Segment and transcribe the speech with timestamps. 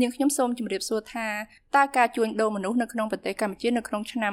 [0.00, 1.28] នាងខ្ញុំសូមជម្រាបសួរថា
[1.76, 4.32] តើការជួញដូរមនុស្សនៅក្នុងប្រទេសកម្ពុជានៅក្នុងឆ្នាំ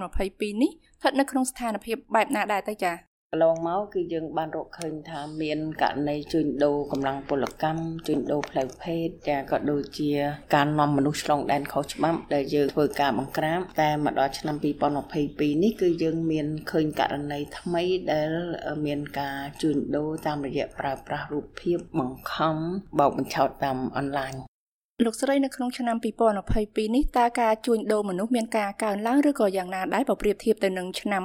[0.00, 10.10] 2022នេះស្ថិតនៅក្នុងស្ថានភាពបែបណាដែរទៅចា៎កន្លងមកគឺយើងបានរកឃើញថាមានករណីជួញដូរកម្លាំងពលកម្មជួញដូរផ្លូវភេទចាក៏ដូចជា
[10.54, 14.56] ការនាំមនុស្សឆ្លងដែនខុសច្បាប់ដែលយើងធ្វើការបង្ក្រាបតែមកដល់ឆ្នាំ
[15.04, 17.82] 2022នេះគឺយើងមានឃើញករណីថ្មី
[18.12, 18.30] ដែល
[18.86, 22.56] មានការជួញដូរតាមរយៈប្រើប្រាស់រូបភាពបង្ខំ
[22.98, 24.34] បោកបញ្ឆោតតាមអនឡាញ
[25.04, 25.96] លោកស្រីនៅក្នុងឆ្នាំ
[26.46, 31.22] 2022នេះតើការជួញដូរមនុស្សមានការកើនឡើងឬក៏យ៉ាងណាដែរបើប្រៀបធៀបទៅនឹងឆ្នាំ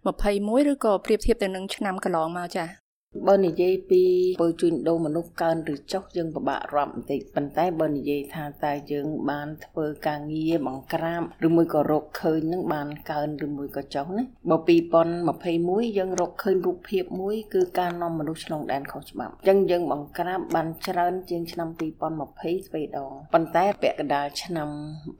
[0.00, 2.83] 2021ឬក៏ប្រៀបធៀបទៅនឹងឆ្នាំកន្លងមកចា៎
[3.28, 4.02] បើនិយាយពី
[4.40, 14.56] ពើជួញដូរមនុស្សកើនឬចុះយើងពិបាករាប់បន្តិចប៉ុន្តែបើនិយាយថាតើយើងបានធ្វើការងារបង្ក្រាបឬមួយក៏រកឃើញនឹងបានកើនឬមួយក៏ចុះណាបើ
[15.28, 24.68] 2021យើងរកឃើញរូបភាពមួយគឺការនាំមនុស្សឆ្លងដែនខុសច្បាប់អញ្ចឹងយើងបង្ក្រាបបានច្រើនជាងឆ្នាំ2020ស្វេដងប៉ុន្តែពាក់កណ្ដាលឆ្នាំ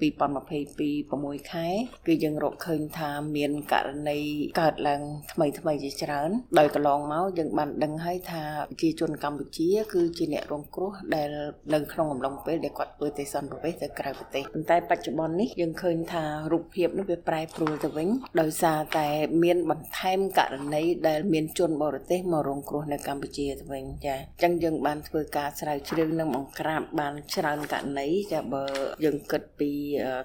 [0.01, 1.67] 2022 6ខែ
[2.07, 4.21] គឺយើងរកឃើញថាមានករណី
[4.61, 11.31] កើតឡើងថ្មីថ្មីជាច្រើនដោយកន្លងមកយើងបានដឹងហើយថាប្រជាជនកម្ពុជាគឺជាអ្នករងគ្រោះដែល
[11.75, 18.09] នៅក្នុងអំឡុងពេលដែលគាត់ធ្វើទេសន្តប្រវេសទៅក្រៅប្រទេសប៉ុន្តែបច្ចុប្បន្ននេះយើងឃើញថារូបភាពនេះវាប្រែប្រួលទៅវិញ
[18.41, 19.09] ដោយសារតែ
[19.43, 28.65] មានបន្ថែមករណីដែលមានជនបរទេសមករងគ្រោះនៅកម្ពុជាទៅវិញចាអញ្ចឹងយើងបានធ្វើការស្រាវជ្រាវនិងបង្ក្រាបបានច្រើនករណីចាបើ
[29.05, 29.71] យើងគិតពី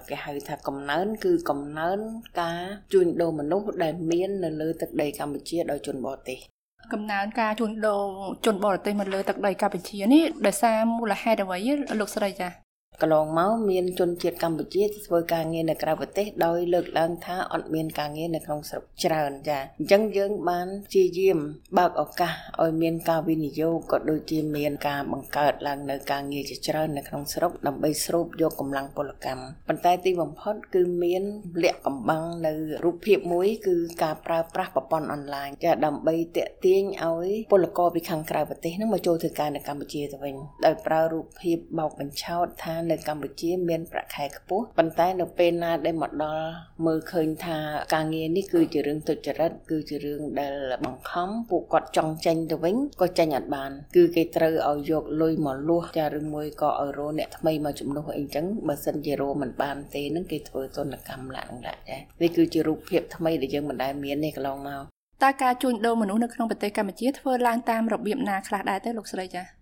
[0.08, 1.98] គេហៅថាកំណើនគឺកំណើន
[2.40, 6.40] ការជួញដូរមនុស្សដែលមាននៅលើទឹកដីកម្ពុជាដោយជនបរទេស
[6.92, 8.02] កំណើនការជួញដូរ
[8.46, 11.58] ជនបរទេសមកលើទឹកដីកម្ពុជានេះដោយសារមូលហេតុអ្វី
[12.00, 12.69] លោកស្រីចា៎
[13.02, 21.38] កន្លងមកមានជនជាតិកម្ពុជាធ្វើការងារនៅក្រៅប្រទេសដោយលើកឡើងថាអត់មានការងារនៅក្នុងស្រុកច្រើនចាអញ្ចឹងយើងបានព្យាយាម
[21.78, 31.22] បើកឱកាសឲ្យមានការវិនិយោគក៏ដូចជាមានការបង្កើតឡើងនៅការងារជាច្រើននៅក្នុងស្រុកដើម្បីស្រូបយកកម្លាំងពលកម្មប៉ុន្តែទីបំផុតគឺមាន
[31.62, 32.52] លក្ខកំបាំងនៅ
[32.84, 40.34] រូបភាពមួយគឺការប្រើប្រាស់ប្រព័ន្ធអនឡាញចាដើម្បីតាក់ទាញឲ្យពលករពីខាងក្រៅប្រទេសនឹងមកចូលធ្វើការនៅកម្ពុជាទៅវិញ
[40.66, 46.46] ដោយប្រើរូបភាពបោកបញ្ឆោតថានៅកម្ពុជាមានប្រាក់ខែខ្ពស់ប៉ុន្តែនៅពេលណាដែលមកដល់
[46.86, 47.58] មើលឃើញថា
[47.94, 64.82] ការងារនេះគឺជារឿងទុច្ចរិតគឺជារឿងដែលបង្ខំពួកគាត់ចង់ចេញទៅវិញក៏ចេញអត់បាន គឺគេត្រូវឲ្យយកលុយមកលួសចាឬមួយក៏ឲ្យរោអ្នកថ្មីមកជំនួសអីចឹងបើសិនជារោមិនបានទេនឹងគេធ្វើទនកម្មឡើងដាក់ចានេះគឺជារូបភាពថ្មីដែលយើងមិនដែលមានទេកន្លងមក
[65.22, 69.59] តើការជួញដូរមនុស្សនៅក្នុងប្រទេសកម្ពុជាធ្វើឡើងតាមរបៀបណាខ្លះដែរទេលោកស្រីចា៎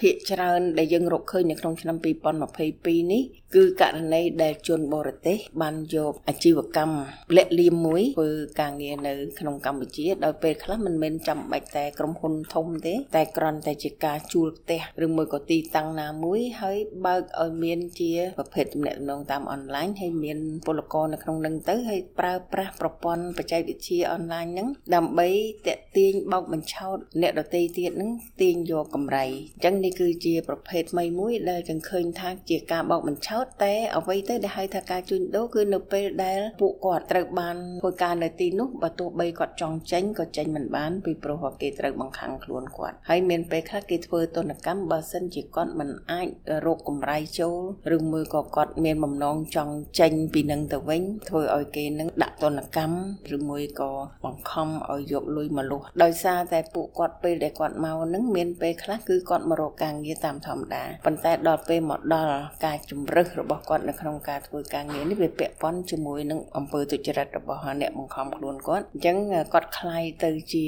[0.00, 3.22] ភាគច្រើនដែលយើងរកឃើញនៅក្នុងឆ្នាំ2022នេះ
[3.54, 6.98] គឺករណីដែលជនបរទេស បានយកអាជីវកម្ម
[7.36, 25.28] លាក់លៀមមួយធ្វើការងារនៅក្នុងកម្ពុជាដោយពេលខ្លះមិនមែនចាំបាច់តែក្រុមហ៊ុនធំទេ តែគ្រាន់តែជាការជួលផ្ទះឬមួយក៏ទីតាំងណាមួយហើយបើកឲ្យមានជាប្រភេទទំនាក់ទំនងតាមអនឡាញហើយមានពលករនៅក្នុងនឹងទៅហើយប្រើប្រាស់ប្រព័ន្ធបច្ចេកវិទ្យាអនឡាញហ្នឹងដើម្បី
[25.66, 28.10] តាក់ទាញបោកបញ្ឆោតអ្នកដទៃទៀតហ្នឹង
[28.40, 46.26] ទាញយកកម្រៃអញ្ចឹងនេះគឺជាប្រភេទថ្មីមួយដែលយើងឃើញថាជាការបោកបញ្ឆោតតែអ្វីទៅដែលហៅថាការជួញដូរគឺនៅពេលដែលពួកគាត់ត្រូវបានធ្វើការនៅទីនោះបើទោះបីគាត់ចង់ចេញក៏ចេញមិនបានពីព្រោះគេត្រូវបង្ខាំងខ្លួនគាត់ហើយមានពេលខ្លះគេធ្វើទនកម្មបើសិនជាគាត់មិនអាច
[46.66, 47.58] រកកម្រៃចូល
[47.96, 53.90] ឬមួយក៏គាត់មានបំណងចង់ចេញពីនឹងទៅវិញធ្វើឲ្យគេនឹងដាក់ទនកម្មឬមួយក៏
[54.24, 69.17] បង្ខំឲ្យយកលុយមកលុះដោយសារតែពួកគាត់ពេលដែលគាត់មកនឹងមានពេលខ្លះគឺគាត់មករការងារតាមធម្មតាប៉ុន្តែដល់ពេលមកដល់ការជំរឹះរបស់គាត់នៅក្នុងការធ្វើការងារនេះវាពាក់ព័ន្ធជាមួយនឹងអំពើទុច្ចរិតរបស់អ្នកបង្ខំខ្លួនគាត់អញ្ចឹង
[69.53, 70.65] គាត់คล้ายទៅជា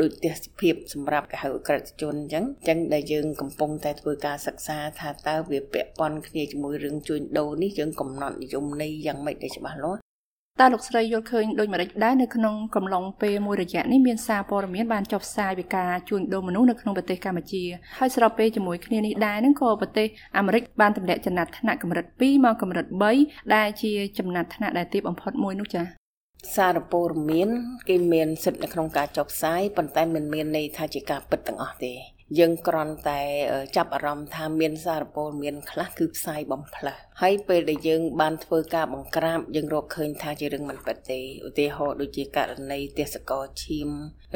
[0.00, 10.00] ដូចទេសភាពសម្រាប់កហៅក្រិតជនអញ្ចឹងអញ្ចឹងដែលយើងកំពុងតែធ្វើការសិក្សាថាតើវាពាក់ព័ន្ធគ្នាជាមួយរឿងជួញដូរនេះយើងកំណត់និយមន័យយ៉ាងម៉េចដែលច្បាស់លាស់
[10.61, 17.63] តើលោកស្រីយល់ឃើញដូចម្តេចដែរនៅក្នុងកំឡុងពេលមួយរយៈនេះមានសារព័ត៌មានបានចុះផ្សាយពីការជួញដូរមនុស្សនៅក្នុងប្រទេសកម្ពុជា
[17.99, 22.85] ហើយស្របពេលជាមួយគ្នានេះដែរនឹងក៏ប្រទេសអាមេរិកបានទម្លាក់ចំណាត់ថ្នាក់កម្រិត2មកកម្រិត
[23.19, 25.85] 3ដែលជាចំណាត់ថ្នាក់ដែលទាបបំផុតមួយនោះចា៎
[26.55, 27.49] សារព័ត៌មាន
[27.89, 31.93] គេមានសិទ្ធិនៅក្នុងការចុះផ្សាយប៉ុន្តែមិនមានន័យថាជាការពិតទាំងអស់ទេ
[32.39, 33.21] យើងគ្រាន់តែ
[33.75, 43.89] ចាប់អារម្មណ៍ថាមានសារព័ត៌មានខ្លះគឺផ្សាយបំផ្លាស់ ហើយពេលដែលយើងបានធ្វើការបង្ក្រាបយើងរកឃើញថាជារឿងមិនពិតទេឧទាហរណ៍ដូចជាករណីទេសកលឈាម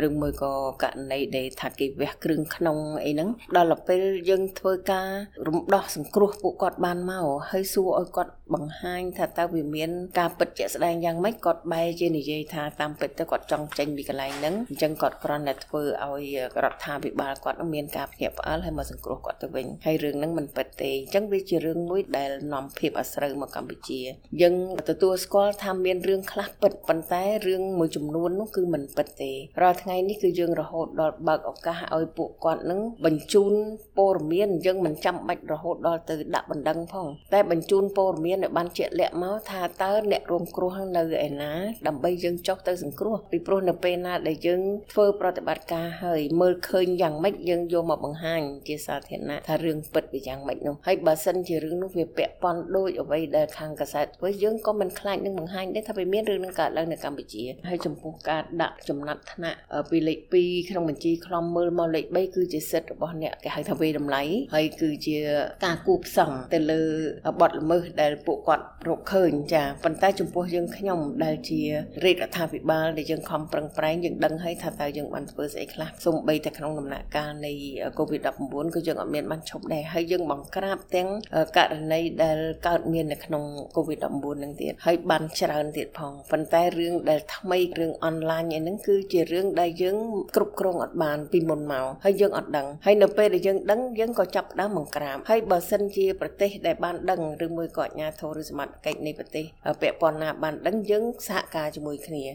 [0.06, 0.54] ឬមួយក៏
[0.84, 5.10] ករណីដែលថាគេវះគ្រឿងក្នុងអីហ្នឹងដល់ពេលយើងធ្វើការ
[5.48, 9.90] រំដោះសង្គ្រោះពួកគាត់បានមកហើយសួរឲ្យគាត់បង្ហាញថាតើវាមាន
[10.20, 16.26] ការពិតជាក់ស្ដែងយ៉ាងម៉េចគាត់បែរជានិយាយថាតាមពិតទៅគាត់ចង់ចេញពីកន្លែងហ្នឹងអញ្ចឹងគាត់គ្រាន់តែធ្វើឲ្យ
[16.64, 24.02] រដ្ឋាភិបាលគាត់មានមានការភ្ញាក់ផ្អើលហើយមកសង្គ្រោះគាត់ទៅវិញហើយរឿងហ្នឹងមិនពិតទេអញ្ចឹងវាជារឿងមួយដែលនាំភាពអាស្រូវមកកម្ពុជា
[24.42, 24.56] យើង
[24.90, 29.32] ទទួលស្គាល់ថាមានរឿងខ្លះពិតប៉ុន្តែរឿងមួយចំនួននោះគឺមិនពិតទេ
[29.62, 33.54] រាល់ថ្ងៃនេះគឺយើងរហូតដល់បើកឱកាសឲ្យពួកគាត់នឹងបញ្ជូន
[33.98, 41.54] ព័ត៌មានយើងមិនចាំបាច់រហូតដល់ទៅដាក់បណ្ដឹងផងតែបញ្ជូនព័ត៌មានឲ្យបានជាក់លាក់មកថាតើអ្នករងគ្រោះនៅឯណា
[41.88, 44.62] ដើម្បីយើងចុះទៅសង្គ្រោះពីព្រោះនៅពេលណាដែលយើង
[44.92, 59.58] ធ្វើប្រតិបត្តិការហើយមើលឃើញយ៉ាងម៉េចយើងយកមកបង្ហាញជាសាធារណៈថារឿងពិតវាយ៉ាងម៉េចនោះហើយបើសិនជារឿងនោះវាពាក់ព័ន្ធដូចអ្វីដែលខាងកាសែតធ្វើយើងក៏មិនខ្លាចនឹងបង្ហាញដែរថាវាមានរឿងនឹងកើតឡើងនៅកម្ពុជាហើយចំពោះការដាក់ចំណាត់ថ្នាក់
[59.90, 64.24] ពីលេខ2ក្នុងបញ្ជីខ្លំមើលមកលេខ3គឺជាសិទ្ធិរបស់អ្នកគេហៅថាវេតម្លៃ
[64.56, 65.18] ហើយគឺជា
[65.66, 66.82] ការគូផ្សំទៅលើ
[67.42, 71.62] បទល្មើសដែលពួកគាត់រកឃើញចាប៉ុន្តែចំពោះយើងខ្ញុំដែលជា
[72.04, 77.52] រាជរដ្ឋាភិបាលដែលយើងខំប្រឹងប្រែងយើងដឹងហើយថាតើយើងបានធ្វើស្អីខ្លះសូម្បីតែក្នុងដំណាក់កាលនៃ
[77.98, 81.10] COVID-19 ក៏យើងអត់មានបានឈប់ដែរហើយយើងបង្ក្រាបទាំង
[81.58, 83.44] ករណីដែលកើតមាននៅក្នុង
[83.76, 89.98] COVID-19 នឹងទៀតហើយបានច្រើនទៀតផងប៉ុន្តែរឿងដែលថ្មីរឿងអនឡាញឯហ្នឹងគឺជារឿងដែលយើង
[90.36, 99.46] គ្រប់គ្រងអត់បានពីមុនមកហើយយើងអត់ដឹងហើយនៅពេលដែលយើងដឹងយើងក៏ចាប់ផ្ដើមបង្ក្រាបហើយបើសិនជាប្រទេសដែលបានដឹងឬមួយក៏អាជ្ញាធរឬសមត្ថកិច្ចនៃប្រទេស
[99.82, 102.26] ពាក់ព័ន្ធណាបានដឹងយើងសហការជាមួយគ្នា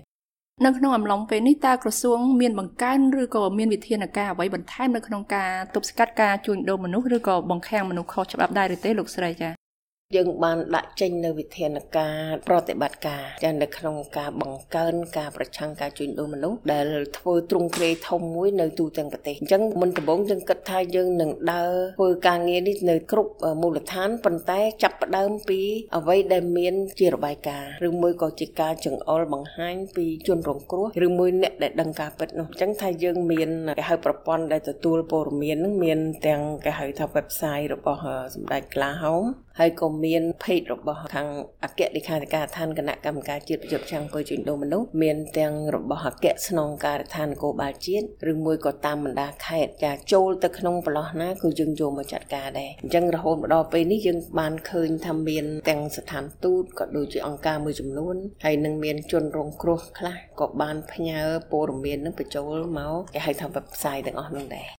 [0.64, 9.67] នៅក្នុងអំឡុងពេលនេះតើក្រសួងមានបង្កើនឬក៏មានវិធានការអ្វីបន្ថែមនៅក្នុងការទប់ស្កាត់ការជួញដូរមនុស្សឬក៏បង្ខាំងមនុស្សខុសច្បាប់ដែរឬទេលោកស្រីចា៎
[10.16, 16.86] យើងបានដាក់ចេញនៅវិធានការប្រតិបត្តិការចានៅក្នុងការបង្កើនការប្រឆាំងការជួញដូរមនុស្សដែល
[17.18, 25.60] ធ្វើទ្រង់ទ្រាយធំមួយនៅទូទាំងប្រទេសអញ្ចឹងមុនដំបូងយើងគិតថាយើងនឹងដើរធ្វើការងារនេះនៅគ្រប់មូលដ្ឋានប៉ុន្តែចាប់ផ្ដើមពី
[25.96, 38.00] អ្វីដែលមានជារបាយការណ៍ឬមួយក៏ជាការចង្អុលបង្ហាញពីជនរងគ្រោះឬមួយអ្នកដែលដឹងការពិតនោះអញ្ចឹងថាយើងមានគេហៅប្រព័ន្ធដែលទទួលព័ត៌មាននឹងមានទាំងគេហៅថា website របស់
[38.34, 39.24] សម្ដេចក្លាហោម
[39.60, 41.28] ហើយក៏មាន page របស់ខាង
[41.64, 64.77] អគ្គលេខាធិការឋានគណៈកម្មការជាតិប្រយុទ្ធចាំងពុយជួញដូរមនុស្សមានទាំងរបស់អគ្គស្នងការដ្ឋាននគរបាលជាតិឬមួយក៏តាមបណ្ដាខេត្តចាចូលទៅក្នុងប្រឡោះណាគឺយើងយកមកចាត់ការដែរអញ្ចឹងរហូតមកដល់ពេលនេះយើងបានឃើញថាមានទាំងស្ថានទូតក៏ដូចជាអង្គការមួយចំនួនហើយនឹងមានជនរងគ្រោះខ្លះក៏បានផ្ញើព័ត៌មាននឹងបញ្ចូលមកគេហៅថា website ទាំងអស់នោះដែរ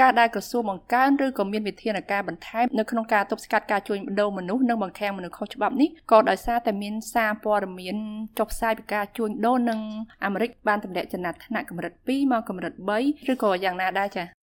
[0.00, 7.96] ការដែលក្រសួងបង្កើនឬក៏មានវិធានការបន្ថែមនៅក្នុងការទប់ស្កាត់ការជួញដូរមនុស្សនិងបង្ខាំងមនុស្សខុសច្បាប់នេះក៏ដោយសារតែមានសារព័ត៌មាន
[8.38, 9.80] ចុះផ្សាយពីការជួញដូរនិង
[10.24, 14.39] អាមេរិកបានទម្លាក់ចំណាត់ថ្នាក់កម្រិត2មកកម្រិត3ឬក៏យ៉ាងណាដែរចា៎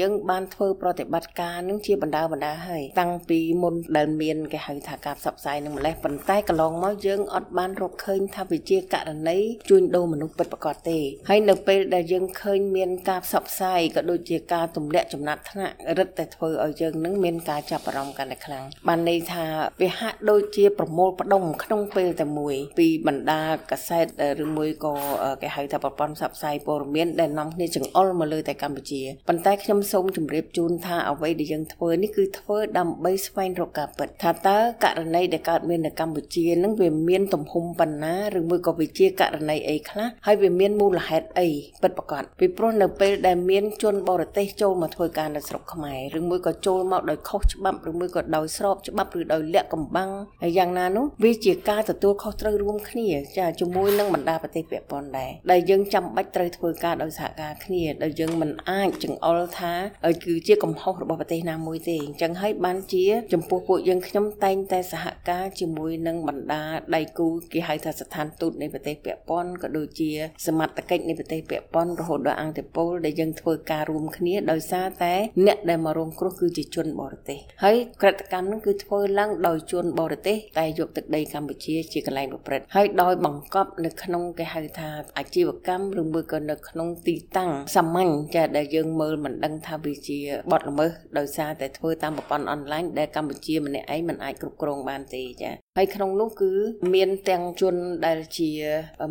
[0.00, 9.38] យើងបានធ្វើប្រតិបត្តិការនឹងជាបណ្ដាបណ្ដាហើយតាំងពីមុនដែលមានគេហៅថាការផ្សព្វផ្សាយនឹងម្លេះប៉ុន្តែកន្លងមកយើងអត់បានរកឃើញថាវាជាករណី
[9.68, 10.98] ជួញដូរមនុស្សពិតប្រាកដទេ
[11.28, 19.44] ហើយនៅពេលដែលយើងឃើញមានការផ្សព្វផ្សាយក៏ដូចជាការទម្លាក់ចំណាត់ថ្នាក់រឹតតែធ្វើឲ្យយើងនឹងមានការចាប់អារម្មណ៍កាន់តែខ្លាំងបានន័យថា
[19.82, 24.06] វាហាក់ដូចជាប្រមូលផ្ដុំក្នុងពេលតែមួយពីបណ្ដាកាសែត
[24.44, 24.94] ឬមួយក៏
[25.42, 41.48] គេហៅថាប្រព័ន្ធផ្សព្វផ្សាយព័ត៌មានដែលនាំគ្នាចង្អុលមកលើតែកម្ពុជាប៉ុន្តែខ្ញុំខ្ញុំសូមជម្រាបជូនថាអ្វីដែលយើងធ្វើនេះគឺធ្វើដើម្បីស្វែងរកការពិតថាតើករណីដែលកើតមាននៅកម្ពុជានឹងវាមានទំហំប៉ុណ្ណាឬមួយក៏វាជាករណីអីខ្លះហើយវាមានមូលហេតុអី
[41.82, 50.10] ពិតប្រាកដពីព្រោះនៅពេលដែលមានជនបរទេសចូលមកធ្វើការនៅស្រុកខ្មែរឬមួយក៏ចូលមកដោយខុសច្បាប់ឬមួយក៏ដោយស្របច្បាប់ឬដោយលាក់កំបាំង
[50.42, 53.08] ហើយយ៉ាងណានោះវាជាការទទួលខុសត្រូវរួមគ្នា
[53.38, 59.76] ចាជាមួយនឹងបណ្ដាប្រទេសពាក់ព័ន្ធដែរដែលយើងចាំបាច់ត្រូវធ្វើការដោយសហការគ្នាដែលយើងមិនអាចចង្អុលថា
[60.24, 66.62] គឺជាកំហុសរបស់ប្រទេសណាមួយទេអញ្ចឹងហើយបានជា ចំពោះពួកយើងខ្ញុំតែងតែសហការជាមួយនឹងបណ្ដា
[66.94, 70.10] ដៃគូគេហៅថាស្ថានទូតនៃប្រទេសពាក់ព័ន្ធក៏ដូចជា
[70.46, 75.14] សមត្ថកិច្ចនៃប្រទេសពាក់ព័ន្ធរហូតដល់អង្គតេពលដែលយើងធ្វើការរួមគ្នាដោយសារតែ
[75.46, 90.18] អ្នកដែលមករងគ្រោះគឺជាជនបរទេសហើយក្រតកម្មនឹងគឺធ្វើឡើងដោយជនបរទេសតែយកទឹកដីកម្ពុជាជាកន្លែងប្រព្រឹត្តហើយដោយបង្កប់នៅក្នុងគេហៅថាអាជីវកម្មឬមួយក៏នៅក្នុងទីតាំងសាមញ្ញចាដែលយើងមើលមិនដឹងថាវាជា
[90.52, 96.52] បទល្មើសដោយសារតែធ្វើតាមប្រព័ន្ធអនឡាញដែលកម្ពុជាម្នាក់ឯងមិនអាចគ្រប់គ្រងបានទេចាហើយក្នុងនោះគឺ
[96.94, 97.74] មានទាំងជន
[98.06, 98.50] ដែលជា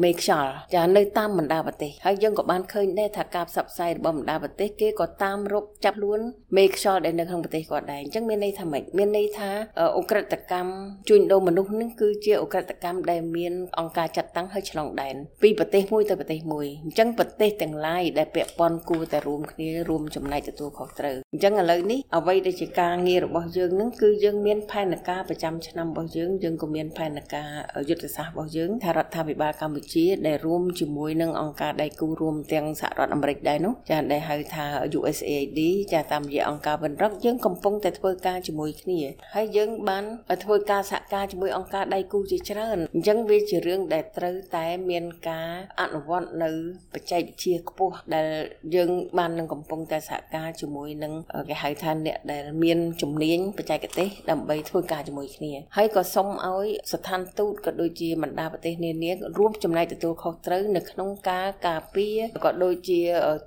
[0.03, 6.19] មេខ្យល់ចានៅតាមបណ្ដាប្រទេសហើយយើងក៏បានឃើញដែរថាការផ្សព្វផ្សាយរបស់បណ្ដាប្រទេសគេក៏តាមរកចាប់ខ្លួន
[6.57, 9.49] មេខ្យល់ដែលនៅក្នុងប្រទេសគាត់ដែរអញ្ចឹងមានន័យថាម៉េចមានន័យថា
[9.97, 10.71] អ ுக ្រិតកម្ម
[11.09, 27.49] ជួញដូរមនុស្សនឹងគឺជាអ ுக ្រិតកម្មដែលមានអង្គការចាត់តាំងឲ្យឆ្លងដែនពីប្រទេសមួយទៅប្រទេសមួយអញ្ចឹងប្រទេសទាំងឡាយដែលពាក់ព័ន្ធគួរតែរួមគ្នារួមចំណែកទទួលខុសត្រូវអញ្ចឹងឥឡូវនេះអ្វីដែលជាការងាររបស់យើងនឹងគឺយើងមានផែនការប្រចាំឆ្នាំរបស់យើងយើងក៏មានផែនការ
[27.89, 34.65] យុទ្ធសាស្ត្ររបស់យើងថារដ្ឋាភិបាលកម្ពុជាដែលរួមជាមួយនឹងអង្គការដៃគូរួមទាំងសហរដ្ឋអាមេរិកដែរនោះចាដែលហៅថា
[34.97, 35.59] USAID
[35.93, 38.99] ចាតាមរយៈអង្គការវិនរកយើងកំពុងតែធ្វើការជាមួយគ្នា
[39.35, 40.03] ហើយយើងបាន
[40.43, 45.49] ធ្វើការសហការជាមួយអង្គការដៃគូជាច្រើនអញ្ចឹងវាជារឿងដែលត្រូវតែមានការ
[45.81, 46.51] អនុវត្តនៅ
[46.93, 48.27] បច្ចេកវិទ្យាខ្ពស់ដែល
[48.75, 51.13] យើងបាននឹងកំពុងតែសហការជាមួយនឹង
[51.49, 63.01] គេហៅថាអ្នកដែលមានជំនាញបច្ចេកទេសដើម្បីធ្វើការជាមួយគ្នាហើយក៏សូមឲ្យស្ថានទូតក៏ដូចជាបណ្ដាប្រទេសនានារួមចំណែកទទួលខុសត្រូវនៅក្នុងការការពារក៏ដូចជា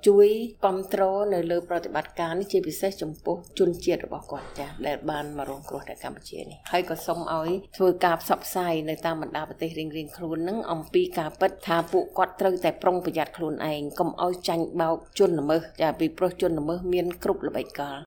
[0.07, 0.27] ជួយ
[0.63, 17.97] គ្រប់គ្រងនៅលើប្រតិបត្តិការនេះជាពិសេសចំពោះជនជាតិរបស់គាត់ចាស់ដែលបានមករងគ្រោះនៅកម្ពុជានេះហើយក៏សូមឲ្យធ្វើការផ្សព្វផ្សាយនៅតាមបណ្ដាប្រទេសរៀងៗខ្លួននឹងអំពីការពិតថាពួកគាត់ត្រូវតែប្រុងប្រយ័ត្នខ្លួនឯងកុំឲ្យចាញ់បោកជនល្មើសចាពីព្រោះជនល្មើសមានគ្រប់ល្បិចកល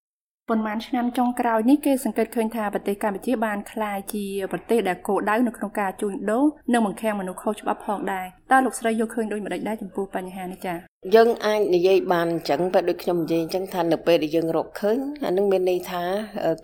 [0.48, 16.02] ប៉ុន្មានឆ្នាំចុងក្រោយនេះគេសង្កេតឃើញថាប្រទេសកម្ពុជាបានក្លាយជាប្រទេសដែលគោលដៅនៅក្នុងការជួញដូរនិងបង្ខាំងមនុស្សខុសច្បាប់ផងដែរតើលោកស្រីយល់ឃើញដូចម្តេចដែរចំពោះបញ្ហានេះចា៎ យើងអាចនិយាយបានអញ្ចឹងបែបដូចខ្ញុំនិយាយអញ្ចឹងថានៅពេលដែលយើងរកឃើញអានឹងមានន័យថា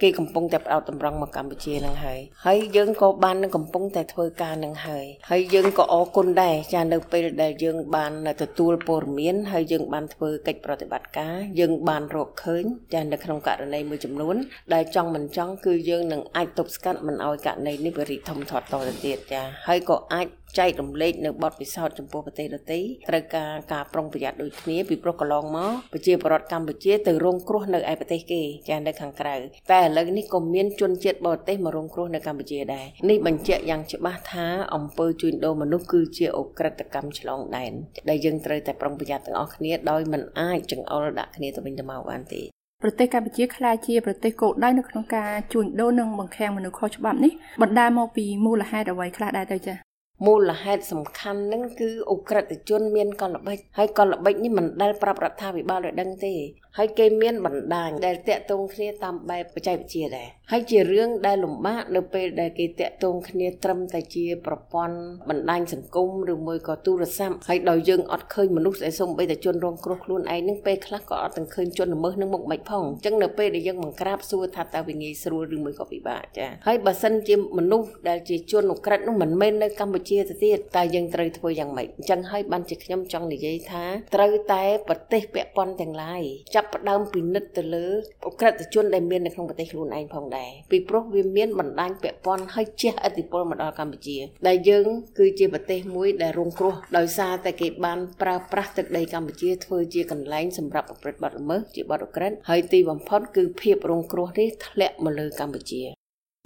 [0.02, 12.64] គេកំពុងតែផ្ដោតតម្រង់មកកម្ពុជានឹងហើយហើយយើងក៏បាននឹងកំពុងតែធ្វើការនឹងហើយហើយយើងក៏អរគុណដែរចានៅពេលដែលយើងបានទទួលព័ត៌មានហើយយើងបានធ្វើកិច្ចប្រតិបត្តិការយើងបានរកឃើញ
[12.95, 14.37] ចានៅក្នុងករណីមួយចំនួន
[14.75, 20.26] ដែលចង់មិនចង់គឺយើងនឹងអាចទប់ស្កាត់មិនឲ្យករណីនេះវារីកធំធាត់តទៅទៀតចាហើយក៏អាច
[20.58, 29.36] ចែករំលែកនៅបទពិសោធន៍ចំពោះប្រទេសដទៃត្រូវការការប្រុងប្រយ័ត្នដូចគ្នាពីព្រោះកន្លងមកប្រជាពលរដ្ឋកម្ពុជាទៅរងគ្រោះនៅឯប្រទេសគេចានៅខាងក្រៅ
[29.72, 37.72] តែឥឡូវនេះក៏មានជនជាតិបរទេសមករងគ្រោះនៅកម្ពុជាដែរនេះបញ្ជាក់យ៉ាងច្បាស់ថាអំពើជួញដូរមនុស្សគឺជាអ ுக ្រិតកម្មឆ្លងដែន
[38.08, 42.42] ដែលយើងត្រូវតែប្រុងប្រយ័ត្នទាំងអស់គ្នាដោយមិនអាចចង្អុលដាក់គ្នាទៅវិញទៅមកបានទេ
[42.82, 49.88] ប្រទេសកម្ពុជាក្លាយជាប្រទេសគោលដៅនៅក្នុងការជួញដូរនិងបង្ខាំងមនុស្សខុសច្បាប់នេះបណ្ដាលមកពីមូលហេតុអ្វីខ្លះដែរទៅចា៎
[50.26, 56.34] មូលហេតុសំខាន់នឹងគឺអ ுக ្រិតជនមានកលល្បិចហើយកលល្បិចនេះមិនដែលប្រាប់រដ្ឋាភិបាលឲ្យដឹងទេ
[56.76, 64.96] ហើយគេមានបណ្ដាញដែលតាក់ទងគ្នាតាមបែបបច្ចេកវិទ្យាដែរ ហើយជារឿងដែលលំបាកនៅពេលដែលគេតាក់ទងគ្នាត្រឹមតែជាប្រព័ន្ធ
[65.28, 86.22] បណ្ដាញសង្គមឬមួយក៏ទូរស័ព្ទហើយដោយយើងអត់ឃើញមនុស្សដែលសូម្បីតែជនរងគ្រោះខ្លួនឯងនឹងពេលខ្លះក៏អត់ទាំងឃើញជនល្មើសនឹងមុខមិនផងអញ្ចឹងនៅពេលដែលយើងបង្ក្រាបសួរថាតើវាងាយស្រួលឬមួយក៏ពិបាកចាហើយបើសិនជាមនុស្សដែលជាជនអក្រិតនោះមិនមែននៅកម្ពុជាទៅទៀតតើយើងត្រូវធ្វើយ៉ាងម៉េចអញ្ចឹងហើយបានជាខ្ញុំចង់និយាយថាត្រូវតែប្រទេសពាក់ព័ន្ធទាំងឡាយ
[86.54, 87.86] ចាប់ផ្ដើមពិនិត្យទៅលើ
[88.26, 90.38] អក្រិតជនដែលមាននៅក្នុងប្រទេសខ្លួនឯងផងដែរ
[90.71, 94.87] ពីព្រោះវាមានបណ្ដាញពាក់ព័ន្ធហើយជះឥទ្ធិពលមកដល់កម្ពុជា ដែលយើង
[95.18, 105.83] គឺជាប្រទេសមួយដែលរងគ្រោះដោយសារតែគេបានប្រើប្រាស់ទឹកដីកម្ពុជាធ្វើជាកន្លែងសម្រាប់ប្រព្រឹត្តបទល្មើសជាបទអក្រិតហើយទីបំផុតគឺភាពរងគ្រោះនេះធ្លាក់មកលើកម្ពុជា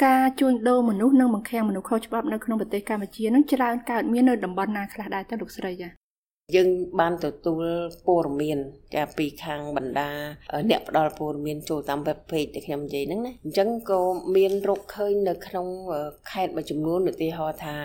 [0.04, 6.01] ការជួញដូរមនុស្សនិងបង្ខាំងមនុស្សខុសច្បាប់នៅក្នុងប្រទេសកម្ពុជានឹងច្រើនកើតមាននៅតំបន់ណាខ្លះដែរទៅលោកស្រីចា
[6.54, 6.68] យើង
[7.00, 7.64] បានទទួល
[8.06, 8.58] ព័ត៌មាន
[8.94, 10.10] ចាពីខាងបណ្ដា
[10.70, 14.00] អ្នកផ្ដល់ព័ត៌មានចូលតាម web page ដែលខ្ញុំនិយាយហ្នឹងណាអញ្ចឹងក៏
[14.36, 15.66] មានរកឃើញនៅក្នុង
[16.30, 17.76] ខេត្តមួយចំនួនឧទាហរណ៍ថា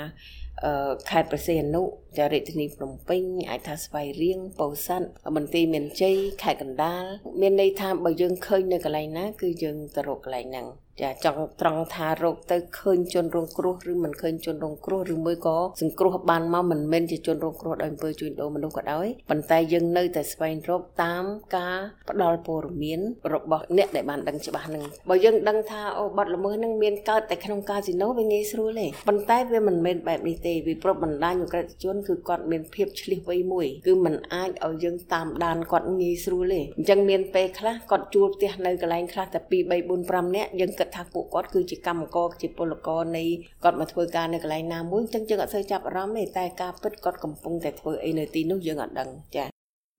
[1.10, 1.84] ខេត្តប្រសេអនុ
[2.18, 7.04] ចារាជធានីភ្នំពេញអាចថាស្វាយរៀងពោធិ៍សាត់មន្ទីរមានជ័យខេត្តកណ្ដាល
[7.42, 10.68] មានន័យថាបើយើងឃើញនៅកន្លែងណា គឺយើងទៅរកកន្លែងហ្នឹង
[11.02, 21.24] ចាចង់ត្រង់ថារោគទៅឃើញជនរងគ្រោះឬមិនឃើញជនរងគ្រោះឬមួយក៏សង្គ្រោះបានមកមិនមែនជាជនរងគ្រោះដោយអំពើជួញដូរមនុស្សក៏ដោយប៉ុន្តែយើងនៅតែស្វែងរកតាម
[21.58, 21.78] ការ
[22.10, 23.00] ផ្ដល់ព័ត៌មាន
[23.34, 43.24] របស់អ្នកដែលបានដឹងច្បាស់នឹងបើយើងដឹងថាអូបាត់ល្មើសនឹងមានកើតតែក្នុងកាស៊ីណូវាងាយស្រួលទេប៉ុន្តែវាមិនមែនបែបនេះទេវាប្រពបណ្ដាញអក្រិតជនគឺគាត់មានភាពឆ្លៀសវៃមួយគឺมันអាចឲ្យយើងតាមដានគាត់ងាយស្រួលទេអញ្ចឹងមានពេលខ្លះគាត់ជួលផ្ទះនៅកន្លែងខ្លះតែ2 3 4 5នាក់យើងគិតថាពួកគាត់គឺជាកម្មករជាពលករនៃ
[43.64, 49.48] គាត់មកធ្វើការនៅកន្លែងណាមួយអញ្ចឹងយើងអត់សូវចាប់អារម្មណ៍ទេតែការពិតគាត់កំពុងតែធ្វើអីនៅទីនោះយើងអត់ដឹងចា៎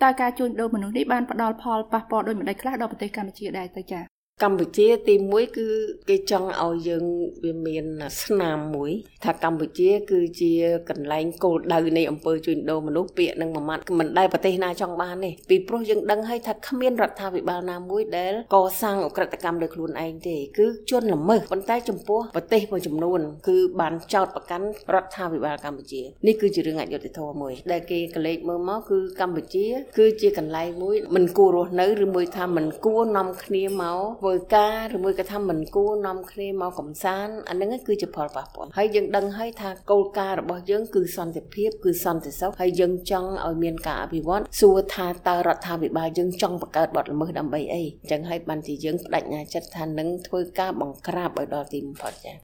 [0.02, 5.68] តើការជួញដូរមនុស្សនេះបានផ្ដល់ផលប៉ះពាល់ដូចម្តេចខ្លះដល់ប្រទេសកម្ពុជាដែរទៅចា៎ កម្ពុជាទី1គឺ
[6.08, 7.04] គេចង់ឲ្យយើង
[7.44, 7.84] វាមាន
[8.22, 8.90] ស្នាមមួយ
[9.24, 10.52] ថាកម្ពុជា គឺជា
[10.90, 29.66] កន្លែងគោលដៅនៃអង្គើជួញដូរមនុស្សពាក្យនឹងមួយម៉ាត់មិនដែលប្រទេសណាចង់បានទេពីព្រោះយើងដឹងហើយថាគ្មានរដ្ឋាភិបាលណាមួយដែលកសាងអក្រិតកម្មដោយខ្លួនឯងទេគឺជនល្មើសប៉ុន្តែចំពោះប្រទេសមួយចំនួន គឺបានចោតប្រកាន់រដ្ឋាភិបាលកម្ពុជានេះគឺជារឿងអយុត្តិធម៌មួយ ដែលគេកលេចមើលមកគឺកម្ពុជា
[29.98, 33.84] គឺជាកន្លែងមួយមិនគួររស់នៅឬមួយថាមិនគួរនាំគ្នាម
[34.26, 52.36] កធ្វើការឬមួយក៏ថាមិនគួរនាំគ្នាមកកំសាន្តអានឹងគឺជាផលប៉ះពាល់ហើយយើងដឹងហើយថាគោលការណ៍របស់យើងគឺសន្តិភាពគឺសន្តិសុខហើយយើងចង់ឲ្យមានការអភិវឌ្ឍសួរថាតើរដ្ឋាភិបាលយើងចង់បង្កើតបទល្មើសដើម្បីអីអញ្ចឹងហើយបានជាយើងបដិញ្ញាចិត្តថានឹងធ្វើការបង្ក្រាបឲ្យដល់ទីបំផុតចា៎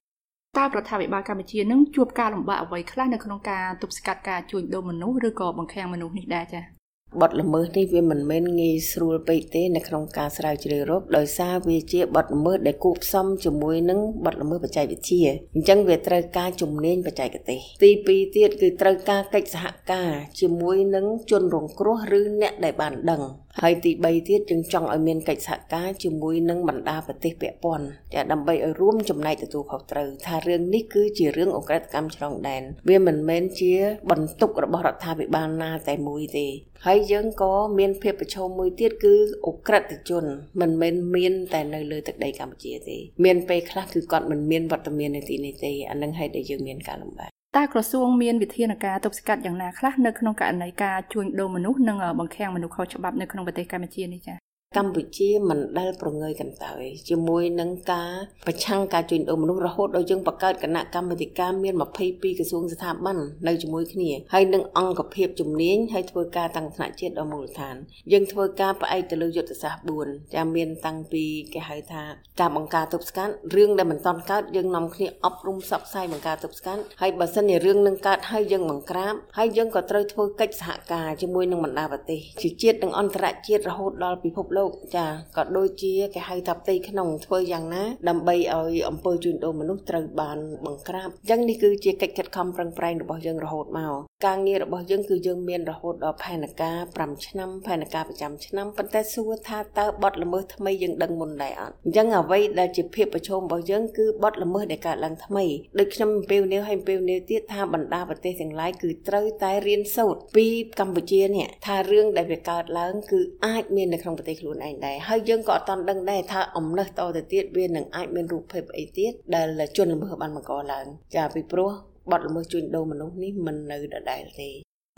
[0.59, 6.84] តើរដ្ឋាភិបាលកម្ពុជានឹងជួបការលំបាកអ្វីខ្លះនៅក្នុងការទប់ស្កាត់ការជួញដូរមនុស្សឬក៏បង្ខាំងមនុស្សនេះដែរចា៎
[7.21, 23.23] បទល្មើសនេះវាមិនមែនងាយស្រួលពេកទេនៅក្នុងការស្រាវជ្រាវរកដោយសារវាជាបទល្មើសដែលគូផ្សំជាមួយនឹងបទល្មើសបច្ចេកវិទ្យាអញ្ចឹងវាត្រូវការជំនាញបច្ចេកទេសទី2ទៀតគឺត្រូវការកិច្ចសហការជាមួយនឹងជនរងគ្រោះឬអ្នកដែលបានដឹង
[23.63, 33.73] ហើយទី3ទៀតយើងចង់ឲ្យមានកិច្ចសហការជាមួយនឹងបណ្ដាប្រទេសពាក់ព័ន្ធចាដើម្បីឲ្យរួមចំណែកទទួលខុសត្រូវថារឿងនេះគឺជារឿងអ ுக ្រិតកម្មឆ្លងដែនវាមិនមែនជា
[34.11, 36.47] បន្ទុករបស់រដ្ឋាភិបាលណាតែមួយទេ
[36.87, 39.15] ហើយយើងក៏មានភាពប្រឈមមួយទៀតគឺ
[39.47, 40.25] អ ுக ្រិតជន
[40.61, 54.44] មិនមែនមានតែនៅលើទឹកដីកម្ពុជាទេមានពេលខ្លះគឺគាត់មិនមានវត្តមាននៅទីនេះទេអានឹងហើយដែលយើងមានការលំបាក តើក្រសួងមានវិធានការទប់ស្កាត់យ៉ាងណាខ្លះនៅក្នុងករណីការជួញដូរមនុស្សនិងបង្ខាំងមនុស្សខុសច្បាប់នៅក្នុងប្រទេសកម្ពុជានេះចា៎
[54.77, 58.13] កម្ពុជាមិនដែលប្រងើយកន្តើយជាមួយនឹងការ
[58.45, 61.75] ប្រឆាំងការជួញដូរមនុស្សរហូតដល់យើងបង្កើតគណៈកម្មាធិការមាន
[62.07, 67.77] 22ក្រសួងស្ថាប័ននៅជាមួយគ្នាហើយនឹងអង្គភាពជំនាញហើយធ្វើការតាំងថ្នាក់ជាតិដល់មូលដ្ឋាន
[68.13, 72.03] យើងធ្វើការផ្អែកទៅលើយុទ្ធសាស្ត្រ4ចាំមានតាំងពីគេហៅថា
[72.41, 85.07] ការបង្ការទប់ស្កាត់រឿងដែលមិនតន់កើតយើងនាំគ្នាអប់រំសັບផ្សាយបង្ការទប់ស្កាត់ហើយបើសិនជារឿងនឹងកើតហើយយើងបង្ក្រាបហើយយើងក៏ត្រូវធ្វើកិច្ចសហការជាមួយនឹងបណ្ដាប្រទេសជាជាតិនិងអន្តរជាតិរហូតដល់ពិភពលោកលោកចា
[85.37, 93.95] ក៏ដូចជាគេហៅថាផ្ទៃក្នុងធ្វើយ៉ាងណាដើម្បីឲ្យអំពើជួញដូរមនុស្សត្រូវបានបង្ក្រាបអញ្ចឹងនេះគឺជាកិច្ចខិតខំប្រឹងប្រែងរបស់យើងរហូតមក
[94.27, 105.45] ការងាររបស់យើងគឺយើងមានរហូតដល់ផែនការ5ឆ្នាំផែនការប្រចាំឆ្នាំប៉ុន្តែសួរថាតើបទល្មើសថ្មីយើងដឹងមុនដែរអត់អញ្ចឹងអ្វីដែលជាភាពប្រឈមរបស់យើងគឺបទល្មើសដែលកើតឡើងថ្មី
[105.79, 110.47] ដូចខ្ញុំអំពាវនាវឲ្យអំពាវនាវទៀតថាបណ្ដាប្រទេសទាំងឡាយគឺត្រូវតែរៀនសូត្រពី
[110.81, 121.73] កម្ពុជានេះថារឿងដែលវាកើតឡើងគឺអាចមាននៅក្នុងប្រទេសខ្លួនឯងដែរហើយយើងក៏អត់តន់ដឹងដែរថាអំណះតទៅទៀតវានឹងអាចមានរូបភាពអីទៀតដែលជនល្មើសបានបង្កឡើងចាពីព្រោះ
[122.13, 124.51] បទល្មើសជួញដូរមនុស្សនេះមិននៅដដែលទេ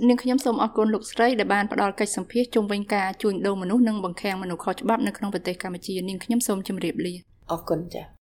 [0.09, 7.15] នាងខ្ញុំសូមអរគុណលោកស្រីដែលបានផ្ដល់កិច្ចសម្ភាសជុំវិញការជួញដូរមនុស្សនិងបង្ខាំងមនុស្សខុសច្បាប់នៅក្នុងប្រទេសកម្ពុជានាងខ្ញុំសូមជម្រាបលា
[7.51, 8.16] អរគុណចា៎